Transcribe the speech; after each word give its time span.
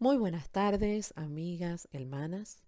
Muy 0.00 0.16
buenas 0.16 0.48
tardes, 0.50 1.12
amigas, 1.16 1.88
hermanas. 1.90 2.62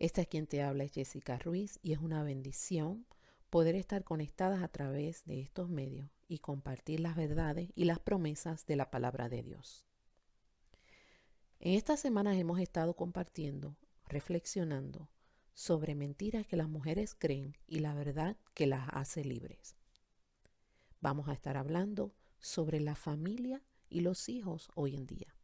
Esta 0.00 0.22
es 0.22 0.26
quien 0.26 0.48
te 0.48 0.64
habla 0.64 0.82
es 0.82 0.92
Jessica 0.92 1.38
Ruiz 1.38 1.78
y 1.80 1.92
es 1.92 2.00
una 2.00 2.24
bendición 2.24 3.06
poder 3.50 3.76
estar 3.76 4.02
conectadas 4.02 4.60
a 4.60 4.66
través 4.66 5.24
de 5.26 5.40
estos 5.40 5.70
medios 5.70 6.10
y 6.26 6.40
compartir 6.40 6.98
las 6.98 7.14
verdades 7.14 7.70
y 7.76 7.84
las 7.84 8.00
promesas 8.00 8.66
de 8.66 8.74
la 8.74 8.90
palabra 8.90 9.28
de 9.28 9.44
Dios. 9.44 9.86
En 11.60 11.74
estas 11.74 12.00
semanas 12.00 12.36
hemos 12.36 12.58
estado 12.58 12.96
compartiendo, 12.96 13.76
reflexionando 14.08 15.08
sobre 15.52 15.94
mentiras 15.94 16.48
que 16.48 16.56
las 16.56 16.68
mujeres 16.68 17.14
creen 17.14 17.56
y 17.68 17.78
la 17.78 17.94
verdad 17.94 18.36
que 18.54 18.66
las 18.66 18.88
hace 18.90 19.24
libres. 19.24 19.76
Vamos 21.00 21.28
a 21.28 21.32
estar 21.32 21.56
hablando 21.56 22.12
sobre 22.40 22.80
la 22.80 22.96
familia 22.96 23.62
y 23.88 24.00
los 24.00 24.28
hijos 24.28 24.72
hoy 24.74 24.96
en 24.96 25.06
día. 25.06 25.36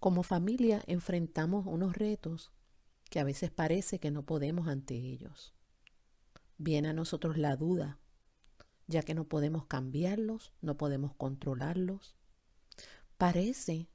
Como 0.00 0.22
familia 0.22 0.82
enfrentamos 0.86 1.66
unos 1.66 1.96
retos 1.96 2.52
que 3.10 3.18
a 3.18 3.24
veces 3.24 3.50
parece 3.50 3.98
que 3.98 4.12
no 4.12 4.24
podemos 4.24 4.68
ante 4.68 4.94
ellos. 4.94 5.54
Viene 6.56 6.88
a 6.88 6.92
nosotros 6.92 7.36
la 7.36 7.56
duda, 7.56 7.98
ya 8.86 9.02
que 9.02 9.14
no 9.14 9.24
podemos 9.24 9.66
cambiarlos, 9.66 10.52
no 10.60 10.76
podemos 10.76 11.14
controlarlos. 11.14 12.14
Parece 13.16 13.88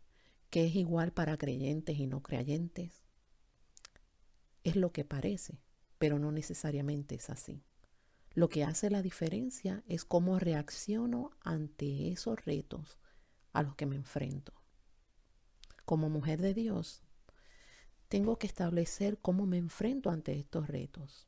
que 0.49 0.65
es 0.65 0.75
igual 0.75 1.13
para 1.13 1.37
creyentes 1.37 1.97
y 1.97 2.05
no 2.05 2.21
creyentes. 2.21 3.01
Es 4.65 4.75
lo 4.75 4.91
que 4.91 5.05
parece, 5.05 5.61
pero 5.99 6.19
no 6.19 6.33
necesariamente 6.33 7.15
es 7.15 7.29
así. 7.29 7.63
Lo 8.33 8.49
que 8.49 8.65
hace 8.65 8.89
la 8.89 9.01
diferencia 9.01 9.83
es 9.87 10.03
cómo 10.03 10.37
reacciono 10.37 11.31
ante 11.41 12.11
esos 12.11 12.43
retos 12.43 12.99
a 13.53 13.63
los 13.63 13.75
que 13.75 13.85
me 13.85 13.95
enfrento. 13.95 14.62
Como 15.85 16.09
mujer 16.09 16.41
de 16.41 16.53
Dios, 16.53 17.03
tengo 18.07 18.37
que 18.37 18.47
establecer 18.47 19.19
cómo 19.19 19.45
me 19.45 19.57
enfrento 19.57 20.09
ante 20.09 20.37
estos 20.39 20.67
retos, 20.67 21.27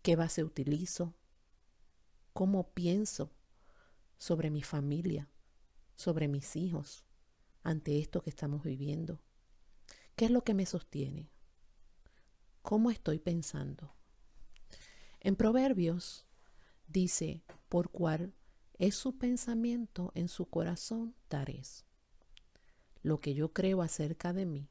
qué 0.00 0.16
base 0.16 0.44
utilizo, 0.44 1.14
cómo 2.32 2.70
pienso 2.70 3.32
sobre 4.16 4.50
mi 4.50 4.62
familia, 4.62 5.28
sobre 5.94 6.26
mis 6.26 6.56
hijos, 6.56 7.04
ante 7.62 7.98
esto 7.98 8.22
que 8.22 8.30
estamos 8.30 8.62
viviendo. 8.62 9.20
¿Qué 10.16 10.24
es 10.26 10.30
lo 10.30 10.42
que 10.42 10.54
me 10.54 10.64
sostiene? 10.64 11.30
¿Cómo 12.62 12.90
estoy 12.90 13.18
pensando? 13.18 13.94
En 15.20 15.36
Proverbios 15.36 16.24
dice, 16.86 17.42
por 17.68 17.90
cual 17.90 18.32
es 18.78 18.94
su 18.94 19.18
pensamiento 19.18 20.12
en 20.14 20.28
su 20.28 20.46
corazón, 20.46 21.14
tares 21.28 21.84
lo 23.04 23.20
que 23.20 23.34
yo 23.34 23.52
creo 23.52 23.82
acerca 23.82 24.32
de 24.32 24.46
mí, 24.46 24.70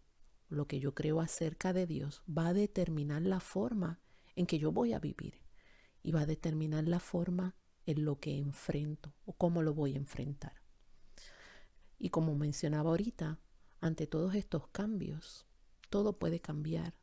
lo 0.49 0.67
que 0.67 0.79
yo 0.79 0.95
creo 0.95 1.21
acerca 1.21 1.71
de 1.71 1.85
Dios, 1.85 2.23
va 2.27 2.47
a 2.47 2.53
determinar 2.53 3.21
la 3.21 3.39
forma 3.39 3.99
en 4.35 4.47
que 4.47 4.57
yo 4.57 4.71
voy 4.71 4.93
a 4.93 4.99
vivir 4.99 5.43
y 6.01 6.13
va 6.13 6.21
a 6.21 6.25
determinar 6.25 6.87
la 6.87 6.99
forma 6.99 7.55
en 7.85 8.03
lo 8.05 8.19
que 8.19 8.39
enfrento 8.39 9.13
o 9.25 9.33
cómo 9.33 9.61
lo 9.61 9.75
voy 9.75 9.93
a 9.93 9.97
enfrentar. 9.97 10.63
Y 11.99 12.09
como 12.09 12.33
mencionaba 12.33 12.89
ahorita, 12.89 13.39
ante 13.79 14.07
todos 14.07 14.33
estos 14.33 14.67
cambios, 14.69 15.45
todo 15.91 16.17
puede 16.17 16.39
cambiar. 16.39 16.95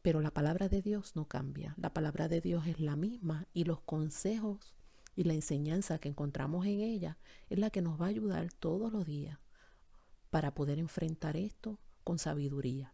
Pero 0.00 0.22
la 0.22 0.30
palabra 0.30 0.70
de 0.70 0.80
Dios 0.80 1.14
no 1.14 1.28
cambia. 1.28 1.74
La 1.76 1.92
palabra 1.92 2.28
de 2.28 2.40
Dios 2.40 2.66
es 2.66 2.80
la 2.80 2.96
misma 2.96 3.48
y 3.52 3.64
los 3.64 3.82
consejos 3.82 4.74
y 5.14 5.24
la 5.24 5.34
enseñanza 5.34 5.98
que 5.98 6.08
encontramos 6.08 6.64
en 6.64 6.80
ella 6.80 7.18
es 7.50 7.58
la 7.58 7.68
que 7.68 7.82
nos 7.82 8.00
va 8.00 8.06
a 8.06 8.08
ayudar 8.08 8.50
todos 8.54 8.90
los 8.90 9.04
días 9.04 9.43
para 10.34 10.52
poder 10.52 10.80
enfrentar 10.80 11.36
esto 11.36 11.78
con 12.02 12.18
sabiduría. 12.18 12.92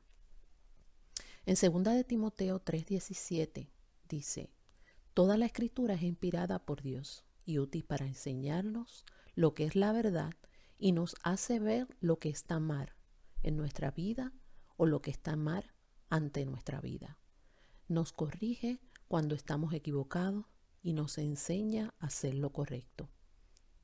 En 1.47 1.55
2 1.55 1.85
de 1.85 2.05
Timoteo 2.05 2.63
3:17 2.63 3.71
dice, 4.07 4.51
Toda 5.15 5.39
la 5.39 5.47
escritura 5.47 5.95
es 5.95 6.03
inspirada 6.03 6.59
por 6.67 6.83
Dios 6.83 7.25
y 7.47 7.59
útil 7.59 7.83
para 7.87 8.05
enseñarnos 8.05 9.07
lo 9.35 9.55
que 9.55 9.65
es 9.65 9.75
la 9.75 9.91
verdad 9.93 10.35
y 10.79 10.93
nos 10.93 11.17
hace 11.23 11.61
ver 11.61 11.89
lo 12.01 12.19
que 12.19 12.29
está 12.29 12.61
mal 12.61 12.93
en 13.43 13.57
nuestra 13.57 13.91
vida 13.91 14.35
o 14.77 14.85
lo 14.85 15.01
que 15.01 15.11
está 15.11 15.35
mal 15.35 15.73
ante 16.11 16.45
nuestra 16.45 16.83
vida. 16.83 17.19
Nos 17.89 18.13
corrige 18.13 18.83
cuando 19.09 19.35
estamos 19.35 19.73
equivocados 19.73 20.45
y 20.83 20.93
nos 20.93 21.17
enseña 21.17 21.95
a 22.01 22.09
hacer 22.09 22.35
lo 22.35 22.53
correcto. 22.53 23.09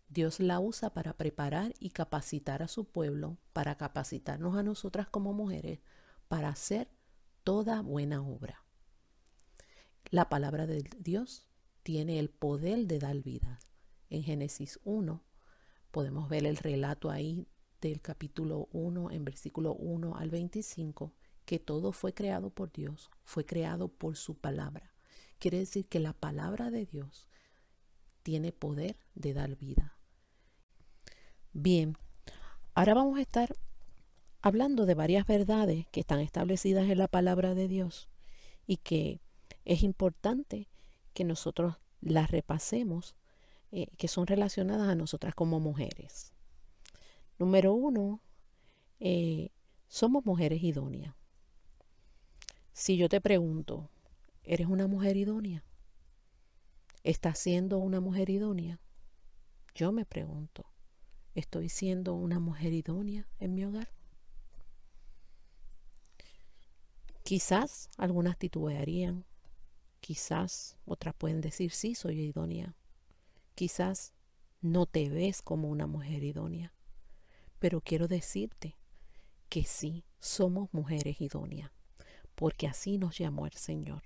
Dios 0.09 0.41
la 0.41 0.61
usa 0.61 0.91
para 0.91 1.17
preparar 1.17 1.75
y 1.81 1.91
capacitar 1.91 2.62
a 2.62 2.69
su 2.69 2.84
pueblo, 2.84 3.39
para 3.53 3.77
capacitarnos 3.77 4.56
a 4.56 4.62
nosotras 4.62 5.09
como 5.09 5.33
mujeres, 5.33 5.81
para 6.28 6.49
hacer 6.49 6.89
toda 7.43 7.83
buena 7.83 8.22
obra. 8.22 8.65
La 10.11 10.28
palabra 10.28 10.67
de 10.67 10.89
Dios 10.99 11.47
tiene 11.83 12.19
el 12.19 12.31
poder 12.31 12.87
de 12.87 12.99
dar 12.99 13.17
vida. 13.22 13.59
En 14.09 14.22
Génesis 14.22 14.78
1 14.84 15.25
podemos 15.91 16.28
ver 16.28 16.47
el 16.47 16.56
relato 16.56 17.11
ahí 17.11 17.49
del 17.81 18.00
capítulo 18.00 18.69
1 18.73 19.11
en 19.11 19.25
versículo 19.25 19.75
1 19.75 20.17
al 20.17 20.31
25, 20.31 21.12
que 21.44 21.59
todo 21.59 21.93
fue 21.93 22.15
creado 22.15 22.50
por 22.50 22.73
Dios, 22.73 23.11
fue 23.25 23.44
creado 23.44 23.88
por 23.88 24.17
su 24.17 24.37
palabra. 24.37 24.94
Quiere 25.38 25.59
decir 25.59 25.87
que 25.87 26.00
la 26.00 26.12
palabra 26.12 26.71
de 26.71 26.87
Dios 26.87 27.28
tiene 28.23 28.53
poder 28.53 28.97
de 29.15 29.34
dar 29.34 29.56
vida. 29.56 29.95
Bien, 31.59 31.97
ahora 32.75 32.93
vamos 32.93 33.17
a 33.17 33.22
estar 33.22 33.56
hablando 34.43 34.84
de 34.84 34.94
varias 34.94 35.27
verdades 35.27 35.87
que 35.87 36.00
están 36.00 36.21
establecidas 36.21 36.91
en 36.91 36.99
la 36.99 37.09
palabra 37.09 37.55
de 37.55 37.67
Dios 37.67 38.11
y 38.67 38.77
que 38.77 39.22
es 39.65 39.83
importante 39.83 40.69
que 41.15 41.25
nosotros 41.25 41.77
las 42.03 42.31
repasemos, 42.31 43.17
eh, 43.72 43.87
que 43.97 44.06
son 44.06 44.27
relacionadas 44.27 44.87
a 44.87 44.94
nosotras 44.94 45.34
como 45.34 45.59
mujeres. 45.59 46.34
Número 47.39 47.73
uno, 47.73 48.21
eh, 49.00 49.49
somos 49.88 50.27
mujeres 50.27 50.62
idóneas. 50.62 51.15
Si 52.75 52.99
yo 52.99 53.09
te 53.09 53.23
pregunto, 53.23 53.88
¿eres 54.43 54.67
una 54.67 54.88
mujer 54.88 55.17
idónea? 55.17 55.65
¿Estás 57.03 57.38
siendo 57.38 57.78
una 57.78 58.00
mujer 58.00 58.28
idónea? 58.28 58.78
Yo 59.75 59.91
me 59.91 60.05
pregunto, 60.05 60.67
¿Estoy 61.36 61.69
siendo 61.69 62.14
una 62.14 62.41
mujer 62.41 62.72
idónea 62.72 63.28
en 63.41 63.54
mi 63.54 63.66
hogar? 63.66 63.91
Quizás 67.24 67.91
algunas 67.98 68.38
titubearían, 68.38 69.26
quizás 70.00 70.78
otras 70.86 71.14
pueden 71.14 71.42
decir 71.42 71.72
sí, 71.72 71.94
soy 71.94 72.22
idónea. 72.22 72.75
Quizás 73.54 74.14
no 74.62 74.86
te 74.86 75.10
ves 75.10 75.42
como 75.42 75.69
una 75.69 75.86
mujer 75.86 76.25
idónea, 76.25 76.72
pero 77.58 77.82
quiero 77.82 78.08
decirte 78.08 78.78
que 79.50 79.64
sí, 79.64 80.06
somos 80.19 80.72
mujeres 80.72 81.20
idóneas, 81.20 81.70
porque 82.34 82.66
así 82.66 82.96
nos 82.96 83.19
llamó 83.19 83.44
el 83.44 83.52
Señor. 83.52 84.04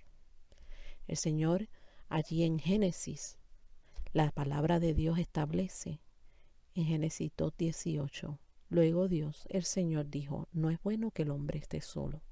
El 1.06 1.16
Señor 1.16 1.68
allí 2.08 2.42
en 2.42 2.58
Génesis, 2.58 3.38
la 4.12 4.32
palabra 4.32 4.80
de 4.80 4.94
Dios 4.94 5.20
establece 5.20 6.00
en 6.74 6.84
Génesis 6.84 7.32
2.18. 7.36 8.38
Luego 8.68 9.08
Dios, 9.08 9.46
el 9.50 9.64
Señor, 9.64 10.08
dijo, 10.08 10.48
no 10.52 10.70
es 10.70 10.80
bueno 10.82 11.10
que 11.10 11.22
el 11.22 11.30
hombre 11.30 11.58
esté 11.58 11.80
solo, 11.80 12.22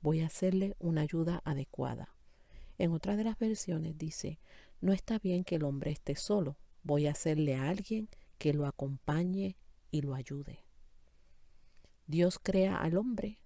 voy 0.00 0.20
a 0.20 0.26
hacerle 0.26 0.76
una 0.78 1.02
ayuda 1.02 1.42
adecuada. 1.44 2.14
En 2.78 2.92
otra 2.92 3.16
de 3.16 3.24
las 3.24 3.38
versiones 3.38 3.98
dice, 3.98 4.38
no 4.80 4.92
está 4.92 5.18
bien 5.18 5.42
que 5.42 5.56
el 5.56 5.64
hombre 5.64 5.90
esté 5.90 6.14
solo, 6.14 6.56
voy 6.84 7.06
a 7.06 7.10
hacerle 7.10 7.56
a 7.56 7.68
alguien 7.68 8.08
que 8.38 8.54
lo 8.54 8.66
acompañe 8.66 9.56
y 9.90 10.02
lo 10.02 10.14
ayude. 10.14 10.64
Dios 12.06 12.38
crea 12.40 12.76
al 12.76 12.96
hombre 12.96 13.40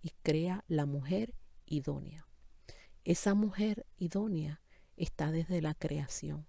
y 0.00 0.12
crea 0.22 0.64
la 0.68 0.86
mujer 0.86 1.34
idónea. 1.66 2.26
Esa 3.04 3.34
mujer 3.34 3.86
idónea 3.98 4.62
está 4.96 5.30
desde 5.30 5.60
la 5.60 5.74
creación, 5.74 6.46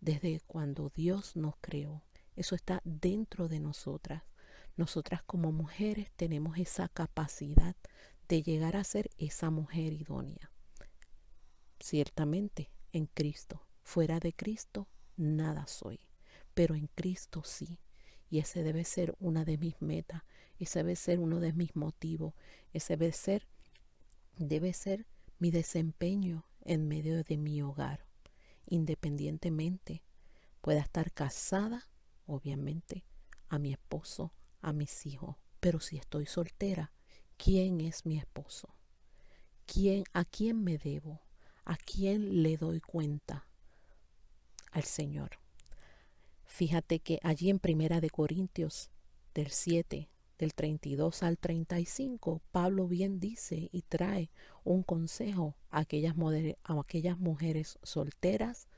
desde 0.00 0.40
cuando 0.46 0.90
Dios 0.94 1.36
nos 1.36 1.54
creó. 1.60 2.02
Eso 2.36 2.54
está 2.54 2.80
dentro 2.84 3.48
de 3.48 3.60
nosotras. 3.60 4.22
Nosotras 4.76 5.22
como 5.22 5.52
mujeres 5.52 6.10
tenemos 6.16 6.58
esa 6.58 6.88
capacidad 6.88 7.76
de 8.28 8.42
llegar 8.42 8.76
a 8.76 8.84
ser 8.84 9.10
esa 9.18 9.50
mujer 9.50 9.92
idónea. 9.92 10.50
Ciertamente, 11.78 12.70
en 12.92 13.06
Cristo. 13.06 13.66
Fuera 13.82 14.20
de 14.20 14.32
Cristo, 14.32 14.88
nada 15.16 15.66
soy. 15.66 16.00
Pero 16.54 16.74
en 16.74 16.86
Cristo 16.94 17.42
sí. 17.44 17.78
Y 18.30 18.38
ese 18.38 18.62
debe 18.62 18.84
ser 18.84 19.14
una 19.18 19.44
de 19.44 19.58
mis 19.58 19.80
metas. 19.82 20.22
Ese 20.58 20.78
debe 20.78 20.96
ser 20.96 21.18
uno 21.18 21.40
de 21.40 21.52
mis 21.52 21.74
motivos. 21.76 22.34
Ese 22.72 22.96
debe 22.96 23.12
ser, 23.12 23.48
debe 24.38 24.72
ser 24.72 25.06
mi 25.38 25.50
desempeño 25.50 26.46
en 26.64 26.88
medio 26.88 27.22
de 27.24 27.36
mi 27.36 27.60
hogar. 27.62 28.06
Independientemente 28.66 30.02
pueda 30.60 30.80
estar 30.80 31.12
casada 31.12 31.88
obviamente, 32.32 33.04
a 33.48 33.58
mi 33.58 33.72
esposo, 33.72 34.32
a 34.60 34.72
mis 34.72 35.06
hijos. 35.06 35.36
Pero 35.60 35.80
si 35.80 35.96
estoy 35.96 36.26
soltera, 36.26 36.92
¿quién 37.36 37.80
es 37.80 38.06
mi 38.06 38.18
esposo? 38.18 38.74
¿Quién, 39.66 40.04
¿A 40.12 40.24
quién 40.24 40.62
me 40.62 40.78
debo? 40.78 41.20
¿A 41.64 41.76
quién 41.76 42.42
le 42.42 42.56
doy 42.56 42.80
cuenta? 42.80 43.46
Al 44.72 44.84
Señor. 44.84 45.38
Fíjate 46.44 46.98
que 46.98 47.18
allí 47.22 47.50
en 47.50 47.58
Primera 47.58 48.00
de 48.00 48.10
Corintios 48.10 48.90
del 49.34 49.50
7, 49.50 50.10
del 50.38 50.54
32 50.54 51.22
al 51.22 51.38
35, 51.38 52.42
Pablo 52.50 52.88
bien 52.88 53.20
dice 53.20 53.68
y 53.72 53.82
trae 53.82 54.30
un 54.64 54.82
consejo 54.82 55.56
a 55.70 55.80
aquellas, 55.80 56.14
a 56.64 56.80
aquellas 56.80 57.18
mujeres 57.18 57.78
solteras, 57.82 58.68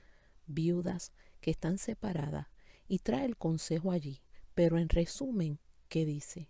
viudas, 0.46 1.12
que 1.40 1.50
están 1.50 1.78
separadas, 1.78 2.46
y 2.88 2.98
trae 2.98 3.24
el 3.24 3.36
consejo 3.36 3.90
allí. 3.90 4.22
Pero 4.54 4.78
en 4.78 4.88
resumen, 4.88 5.58
¿qué 5.88 6.04
dice? 6.04 6.48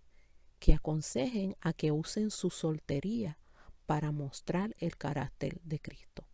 Que 0.59 0.75
aconsejen 0.75 1.57
a 1.61 1.73
que 1.73 1.93
usen 1.93 2.31
su 2.31 2.51
soltería 2.51 3.39
para 3.87 4.13
mostrar 4.13 4.75
el 4.79 4.97
carácter 4.97 5.61
de 5.63 5.81
Cristo. 5.81 6.27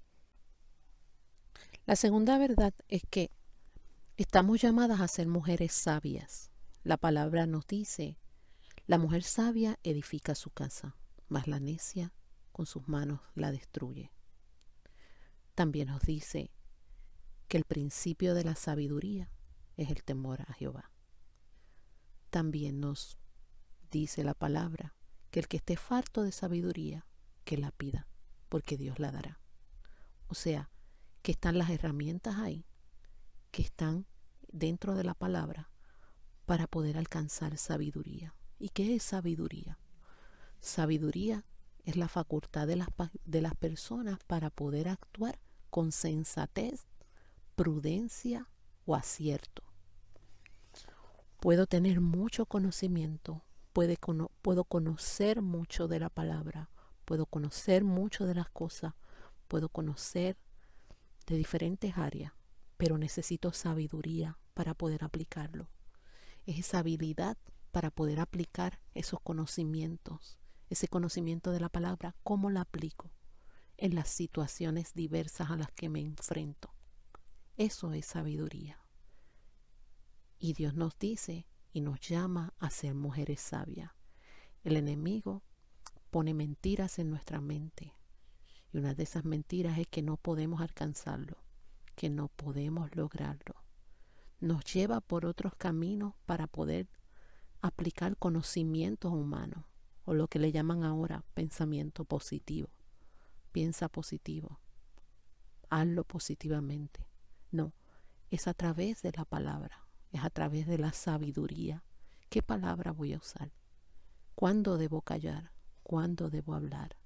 La 1.86 1.96
segunda 1.96 2.38
verdad 2.38 2.74
es 2.88 3.02
que 3.08 3.30
estamos 4.16 4.60
llamadas 4.60 5.00
a 5.00 5.08
ser 5.08 5.26
mujeres 5.26 5.72
sabias. 5.72 6.50
La 6.84 6.96
palabra 6.96 7.46
nos 7.46 7.66
dice, 7.66 8.16
la 8.86 8.98
mujer 8.98 9.22
sabia 9.22 9.78
edifica 9.82 10.34
su 10.34 10.50
casa, 10.50 10.96
mas 11.28 11.46
la 11.46 11.60
necia 11.60 12.12
con 12.52 12.66
sus 12.66 12.88
manos 12.88 13.20
la 13.34 13.50
destruye. 13.50 14.12
También 15.54 15.88
nos 15.88 16.02
dice 16.02 16.50
que 17.48 17.56
el 17.56 17.64
principio 17.64 18.34
de 18.34 18.44
la 18.44 18.54
sabiduría 18.54 19.30
es 19.82 19.90
el 19.90 20.04
temor 20.04 20.42
a 20.42 20.52
Jehová. 20.52 20.90
También 22.30 22.80
nos 22.80 23.18
dice 23.90 24.24
la 24.24 24.34
palabra 24.34 24.94
que 25.30 25.40
el 25.40 25.48
que 25.48 25.56
esté 25.56 25.76
farto 25.76 26.22
de 26.22 26.32
sabiduría, 26.32 27.06
que 27.44 27.56
la 27.56 27.70
pida, 27.70 28.06
porque 28.48 28.76
Dios 28.76 28.98
la 28.98 29.10
dará. 29.10 29.40
O 30.28 30.34
sea, 30.34 30.70
que 31.22 31.32
están 31.32 31.58
las 31.58 31.70
herramientas 31.70 32.36
ahí, 32.38 32.66
que 33.50 33.62
están 33.62 34.06
dentro 34.52 34.94
de 34.94 35.04
la 35.04 35.14
palabra 35.14 35.70
para 36.46 36.66
poder 36.66 36.98
alcanzar 36.98 37.56
sabiduría. 37.56 38.34
¿Y 38.58 38.68
qué 38.70 38.96
es 38.96 39.02
sabiduría? 39.02 39.78
Sabiduría 40.60 41.44
es 41.84 41.96
la 41.96 42.08
facultad 42.08 42.66
de 42.66 42.76
las, 42.76 42.88
de 43.24 43.40
las 43.40 43.54
personas 43.54 44.18
para 44.26 44.50
poder 44.50 44.88
actuar 44.88 45.40
con 45.70 45.92
sensatez, 45.92 46.86
prudencia 47.56 48.48
o 48.84 48.94
acierto. 48.94 49.69
Puedo 51.40 51.66
tener 51.66 52.02
mucho 52.02 52.44
conocimiento, 52.44 53.42
puedo 53.72 54.64
conocer 54.64 55.40
mucho 55.40 55.88
de 55.88 55.98
la 55.98 56.10
palabra, 56.10 56.68
puedo 57.06 57.24
conocer 57.24 57.82
mucho 57.82 58.26
de 58.26 58.34
las 58.34 58.50
cosas, 58.50 58.92
puedo 59.48 59.70
conocer 59.70 60.36
de 61.26 61.36
diferentes 61.36 61.96
áreas, 61.96 62.34
pero 62.76 62.98
necesito 62.98 63.52
sabiduría 63.54 64.38
para 64.52 64.74
poder 64.74 65.02
aplicarlo. 65.02 65.70
Es 66.44 66.58
esa 66.58 66.80
habilidad 66.80 67.38
para 67.72 67.90
poder 67.90 68.20
aplicar 68.20 68.80
esos 68.94 69.20
conocimientos, 69.20 70.36
ese 70.68 70.88
conocimiento 70.88 71.52
de 71.52 71.60
la 71.60 71.68
palabra, 71.70 72.14
cómo 72.22 72.50
la 72.50 72.62
aplico 72.62 73.10
en 73.78 73.94
las 73.94 74.10
situaciones 74.10 74.92
diversas 74.92 75.50
a 75.50 75.56
las 75.56 75.72
que 75.72 75.88
me 75.88 76.00
enfrento. 76.00 76.74
Eso 77.56 77.94
es 77.94 78.04
sabiduría. 78.04 78.79
Y 80.42 80.54
Dios 80.54 80.74
nos 80.74 80.98
dice 80.98 81.46
y 81.70 81.82
nos 81.82 82.00
llama 82.00 82.54
a 82.58 82.70
ser 82.70 82.94
mujeres 82.94 83.42
sabias. 83.42 83.92
El 84.64 84.78
enemigo 84.78 85.42
pone 86.10 86.32
mentiras 86.32 86.98
en 86.98 87.10
nuestra 87.10 87.42
mente. 87.42 87.94
Y 88.72 88.78
una 88.78 88.94
de 88.94 89.02
esas 89.02 89.26
mentiras 89.26 89.78
es 89.78 89.86
que 89.86 90.00
no 90.00 90.16
podemos 90.16 90.62
alcanzarlo, 90.62 91.36
que 91.94 92.08
no 92.08 92.28
podemos 92.28 92.96
lograrlo. 92.96 93.54
Nos 94.40 94.64
lleva 94.64 95.02
por 95.02 95.26
otros 95.26 95.54
caminos 95.56 96.14
para 96.24 96.46
poder 96.46 96.88
aplicar 97.60 98.16
conocimientos 98.16 99.12
humanos 99.12 99.66
o 100.06 100.14
lo 100.14 100.26
que 100.26 100.38
le 100.38 100.52
llaman 100.52 100.84
ahora 100.84 101.22
pensamiento 101.34 102.06
positivo. 102.06 102.70
Piensa 103.52 103.90
positivo. 103.90 104.58
Hazlo 105.68 106.04
positivamente. 106.04 107.06
No, 107.50 107.74
es 108.30 108.48
a 108.48 108.54
través 108.54 109.02
de 109.02 109.12
la 109.14 109.26
palabra 109.26 109.89
es 110.12 110.24
a 110.24 110.30
través 110.30 110.66
de 110.66 110.78
la 110.78 110.92
sabiduría. 110.92 111.84
¿Qué 112.28 112.42
palabra 112.42 112.92
voy 112.92 113.12
a 113.12 113.18
usar? 113.18 113.52
¿Cuándo 114.34 114.78
debo 114.78 115.02
callar? 115.02 115.52
¿Cuándo 115.82 116.30
debo 116.30 116.54
hablar? 116.54 116.96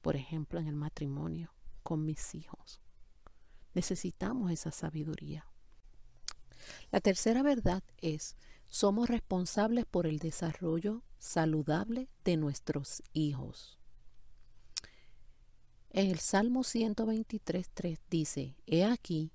Por 0.00 0.16
ejemplo, 0.16 0.60
en 0.60 0.68
el 0.68 0.76
matrimonio, 0.76 1.54
con 1.82 2.04
mis 2.04 2.34
hijos. 2.34 2.80
Necesitamos 3.74 4.50
esa 4.50 4.70
sabiduría. 4.70 5.46
La 6.90 7.00
tercera 7.00 7.42
verdad 7.42 7.82
es, 7.98 8.36
somos 8.68 9.08
responsables 9.08 9.86
por 9.86 10.06
el 10.06 10.18
desarrollo 10.18 11.02
saludable 11.18 12.08
de 12.24 12.36
nuestros 12.36 13.02
hijos. 13.12 13.78
En 15.90 16.10
el 16.10 16.18
Salmo 16.18 16.60
123.3 16.60 17.98
dice, 18.10 18.56
He 18.66 18.84
aquí, 18.84 19.32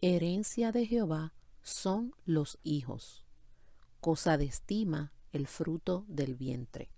herencia 0.00 0.70
de 0.70 0.86
Jehová 0.86 1.33
son 1.64 2.14
los 2.26 2.58
hijos, 2.62 3.24
cosa 4.00 4.36
de 4.36 4.44
estima 4.44 5.14
el 5.32 5.46
fruto 5.46 6.04
del 6.08 6.34
vientre. 6.34 6.90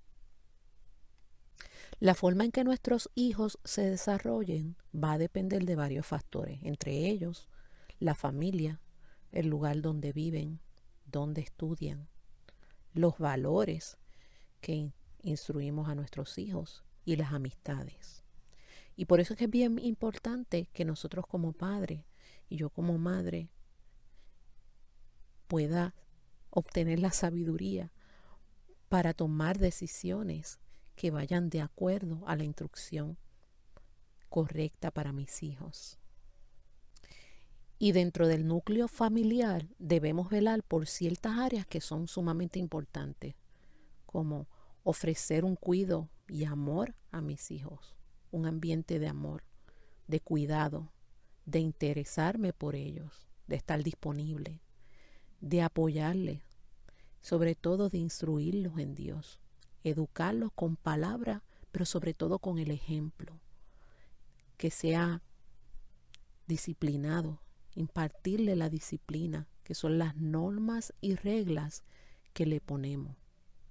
La 2.00 2.14
forma 2.14 2.44
en 2.44 2.50
que 2.50 2.64
nuestros 2.64 3.08
hijos 3.14 3.60
se 3.64 3.88
desarrollen 3.88 4.76
va 4.92 5.12
a 5.12 5.18
depender 5.18 5.64
de 5.64 5.76
varios 5.76 6.04
factores, 6.04 6.58
entre 6.64 7.08
ellos 7.08 7.48
la 8.00 8.16
familia, 8.16 8.80
el 9.30 9.46
lugar 9.46 9.80
donde 9.80 10.12
viven, 10.12 10.60
donde 11.06 11.42
estudian, 11.42 12.08
los 12.92 13.18
valores 13.18 13.96
que 14.60 14.92
instruimos 15.22 15.88
a 15.88 15.94
nuestros 15.94 16.38
hijos 16.38 16.84
y 17.04 17.14
las 17.14 17.32
amistades. 17.32 18.24
Y 18.96 19.04
por 19.04 19.20
eso 19.20 19.34
es 19.34 19.38
que 19.38 19.44
es 19.44 19.50
bien 19.50 19.78
importante 19.78 20.68
que 20.72 20.84
nosotros 20.84 21.24
como 21.28 21.52
padres 21.52 22.04
y 22.48 22.56
yo 22.56 22.68
como 22.68 22.98
madre 22.98 23.48
pueda 25.46 25.94
obtener 26.50 27.00
la 27.00 27.12
sabiduría 27.12 27.92
para 28.88 29.14
tomar 29.14 29.58
decisiones 29.58 30.58
que 30.94 31.10
vayan 31.10 31.50
de 31.50 31.60
acuerdo 31.60 32.22
a 32.26 32.36
la 32.36 32.44
instrucción 32.44 33.18
correcta 34.28 34.90
para 34.90 35.12
mis 35.12 35.42
hijos. 35.42 35.98
Y 37.78 37.92
dentro 37.92 38.26
del 38.26 38.46
núcleo 38.46 38.88
familiar 38.88 39.68
debemos 39.78 40.30
velar 40.30 40.62
por 40.62 40.86
ciertas 40.86 41.38
áreas 41.38 41.66
que 41.66 41.82
son 41.82 42.08
sumamente 42.08 42.58
importantes, 42.58 43.34
como 44.06 44.48
ofrecer 44.82 45.44
un 45.44 45.56
cuido 45.56 46.08
y 46.26 46.44
amor 46.44 46.94
a 47.10 47.20
mis 47.20 47.50
hijos, 47.50 47.94
un 48.30 48.46
ambiente 48.46 48.98
de 48.98 49.08
amor, 49.08 49.44
de 50.06 50.20
cuidado, 50.20 50.90
de 51.44 51.58
interesarme 51.58 52.52
por 52.52 52.76
ellos, 52.76 53.28
de 53.46 53.56
estar 53.56 53.82
disponible, 53.82 54.62
de 55.40 55.62
apoyarles, 55.62 56.40
sobre 57.20 57.54
todo 57.54 57.88
de 57.88 57.98
instruirlos 57.98 58.78
en 58.78 58.94
Dios, 58.94 59.40
educarlos 59.84 60.50
con 60.54 60.76
palabras, 60.76 61.42
pero 61.72 61.84
sobre 61.84 62.14
todo 62.14 62.38
con 62.38 62.58
el 62.58 62.70
ejemplo, 62.70 63.38
que 64.56 64.70
sea 64.70 65.22
disciplinado, 66.46 67.40
impartirle 67.74 68.56
la 68.56 68.70
disciplina, 68.70 69.48
que 69.64 69.74
son 69.74 69.98
las 69.98 70.16
normas 70.16 70.94
y 71.00 71.16
reglas 71.16 71.82
que 72.32 72.46
le 72.46 72.60
ponemos, 72.60 73.16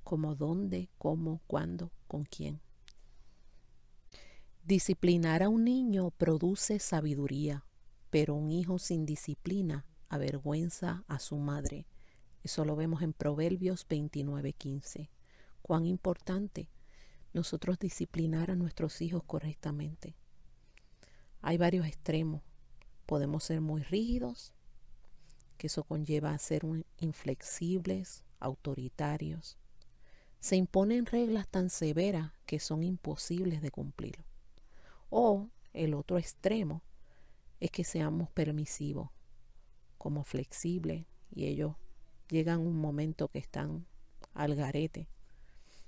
como 0.04 0.36
dónde, 0.36 0.90
cómo, 0.98 1.42
cuándo, 1.48 1.92
con 2.08 2.26
quién. 2.26 2.60
Disciplinar 4.64 5.44
a 5.44 5.50
un 5.50 5.64
niño 5.64 6.12
produce 6.12 6.80
sabiduría, 6.80 7.64
pero 8.10 8.36
un 8.36 8.52
hijo 8.52 8.80
sin 8.80 9.06
disciplina 9.06 9.86
avergüenza 10.10 11.04
a 11.08 11.20
su 11.20 11.38
madre. 11.38 11.88
Eso 12.44 12.66
lo 12.66 12.76
vemos 12.76 13.02
en 13.02 13.14
Proverbios 13.14 13.88
29:15. 13.88 15.10
Cuán 15.62 15.86
importante 15.86 16.70
nosotros 17.34 17.80
disciplinar 17.80 18.52
a 18.52 18.56
nuestros 18.56 19.02
hijos 19.02 19.24
correctamente. 19.24 20.16
Hay 21.42 21.58
varios 21.58 21.86
extremos. 21.86 22.42
Podemos 23.06 23.44
ser 23.44 23.62
muy 23.62 23.84
rígidos, 23.84 24.54
que 25.58 25.68
eso 25.68 25.84
conlleva 25.84 26.32
a 26.32 26.40
ser 26.40 26.64
inflexibles, 26.98 28.24
autoritarios. 28.40 29.58
Se 30.40 30.56
imponen 30.56 31.06
reglas 31.06 31.48
tan 31.48 31.70
severas 31.70 32.32
que 32.46 32.60
son 32.60 32.84
imposibles 32.84 33.62
de 33.62 33.72
cumplir. 33.72 34.24
O 35.10 35.50
el 35.74 35.94
otro 35.94 36.18
extremo 36.18 36.84
es 37.60 37.72
que 37.72 37.84
seamos 37.84 38.30
permisivos, 38.30 39.10
como 40.06 40.24
flexible 40.24 41.08
y 41.32 41.46
ellos 41.46 41.78
llegan 42.30 42.60
un 42.60 42.78
momento 42.78 43.28
que 43.28 43.40
están 43.40 43.88
al 44.36 44.54
garete, 44.54 45.10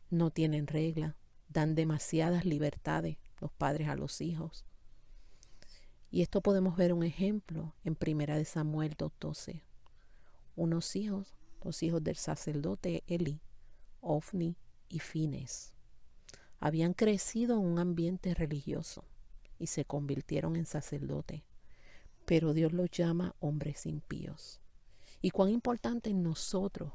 no 0.09 0.31
tienen 0.31 0.65
regla, 0.65 1.15
dan 1.49 1.75
demasiadas 1.75 2.43
libertades 2.43 3.17
los 3.39 3.51
padres 3.51 3.89
a 3.89 3.95
los 3.95 4.19
hijos. 4.21 4.65
Y 6.09 6.23
esto 6.23 6.41
podemos 6.41 6.75
ver 6.77 6.93
un 6.93 7.03
ejemplo 7.03 7.75
en 7.83 7.93
Primera 7.93 8.37
de 8.37 8.45
Samuel 8.45 8.97
2.12. 8.97 9.61
Unos 10.55 10.95
hijos, 10.95 11.35
los 11.63 11.83
hijos 11.83 12.03
del 12.03 12.15
sacerdote 12.15 13.03
Eli, 13.05 13.39
Ofni 14.01 14.57
y 14.89 14.97
Fines, 14.97 15.75
habían 16.59 16.95
crecido 16.95 17.59
en 17.59 17.67
un 17.67 17.77
ambiente 17.77 18.33
religioso 18.33 19.03
y 19.59 19.67
se 19.67 19.85
convirtieron 19.85 20.55
en 20.55 20.65
sacerdotes, 20.65 21.43
pero 22.27 22.53
Dios 22.53 22.73
los 22.73 22.91
llama 22.91 23.37
hombres 23.39 23.85
impíos. 23.85 24.59
Y 25.21 25.29
cuán 25.29 25.49
importante 25.49 26.09
en 26.09 26.23
nosotros, 26.23 26.91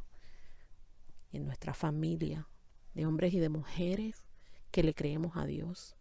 en 1.32 1.46
nuestra 1.46 1.72
familia, 1.72 2.50
de 2.92 3.06
hombres 3.06 3.32
y 3.32 3.38
de 3.38 3.48
mujeres 3.48 4.26
que 4.70 4.82
le 4.82 4.92
creemos 4.92 5.34
a 5.38 5.46
Dios, 5.46 5.96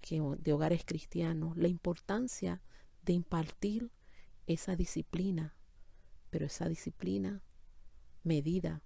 que 0.00 0.20
de 0.40 0.52
hogares 0.52 0.82
cristianos, 0.84 1.56
la 1.56 1.68
importancia 1.68 2.60
de 3.02 3.12
impartir 3.12 3.92
esa 4.48 4.74
disciplina, 4.74 5.54
pero 6.28 6.46
esa 6.46 6.68
disciplina 6.68 7.44
medida, 8.24 8.82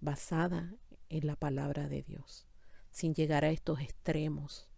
basada 0.00 0.74
en 1.10 1.28
la 1.28 1.36
palabra 1.36 1.88
de 1.88 2.02
Dios, 2.02 2.48
sin 2.90 3.14
llegar 3.14 3.44
a 3.44 3.50
estos 3.50 3.78
extremos 3.78 4.68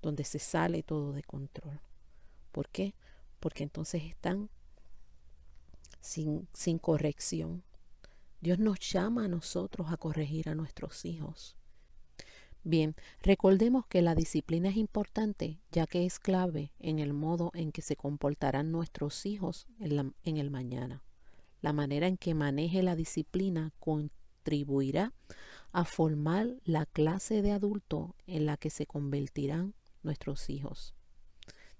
donde 0.00 0.24
se 0.24 0.38
sale 0.38 0.82
todo 0.82 1.12
de 1.12 1.22
control. 1.22 1.82
¿Por 2.50 2.70
qué? 2.70 2.94
Porque 3.44 3.62
entonces 3.62 4.04
están 4.04 4.48
sin, 6.00 6.48
sin 6.54 6.78
corrección. 6.78 7.62
Dios 8.40 8.58
nos 8.58 8.80
llama 8.80 9.26
a 9.26 9.28
nosotros 9.28 9.92
a 9.92 9.98
corregir 9.98 10.48
a 10.48 10.54
nuestros 10.54 11.04
hijos. 11.04 11.54
Bien, 12.62 12.96
recordemos 13.20 13.86
que 13.86 14.00
la 14.00 14.14
disciplina 14.14 14.70
es 14.70 14.78
importante 14.78 15.60
ya 15.70 15.86
que 15.86 16.06
es 16.06 16.18
clave 16.18 16.72
en 16.78 17.00
el 17.00 17.12
modo 17.12 17.50
en 17.52 17.70
que 17.70 17.82
se 17.82 17.96
comportarán 17.96 18.72
nuestros 18.72 19.26
hijos 19.26 19.66
en, 19.78 20.14
en 20.22 20.38
el 20.38 20.50
mañana. 20.50 21.02
La 21.60 21.74
manera 21.74 22.06
en 22.06 22.16
que 22.16 22.32
maneje 22.32 22.82
la 22.82 22.96
disciplina 22.96 23.74
contribuirá 23.78 25.12
a 25.70 25.84
formar 25.84 26.56
la 26.64 26.86
clase 26.86 27.42
de 27.42 27.52
adulto 27.52 28.16
en 28.26 28.46
la 28.46 28.56
que 28.56 28.70
se 28.70 28.86
convertirán 28.86 29.74
nuestros 30.02 30.48
hijos. 30.48 30.94